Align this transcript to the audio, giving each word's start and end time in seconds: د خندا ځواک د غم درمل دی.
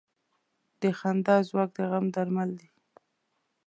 د 0.81 0.83
خندا 0.97 1.35
ځواک 1.47 1.69
د 1.77 1.79
غم 1.89 2.05
درمل 2.15 2.49
دی. 2.59 2.69